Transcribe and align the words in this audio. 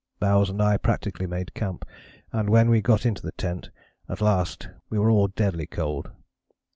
Bowers 0.19 0.49
and 0.49 0.63
I 0.63 0.77
practically 0.77 1.27
made 1.27 1.53
camp, 1.53 1.85
and 2.33 2.49
when 2.49 2.71
we 2.71 2.81
got 2.81 3.05
into 3.05 3.21
the 3.21 3.33
tent 3.33 3.69
at 4.09 4.19
last 4.19 4.67
we 4.89 4.97
were 4.97 5.11
all 5.11 5.27
deadly 5.27 5.67
cold. 5.67 6.09